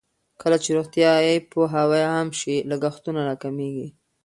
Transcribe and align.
کله 0.41 0.57
چې 0.63 0.69
روغتیايي 0.77 1.35
پوهاوی 1.51 2.03
عام 2.11 2.29
شي، 2.39 2.55
لګښتونه 2.71 3.21
راکمېږي. 3.29 3.87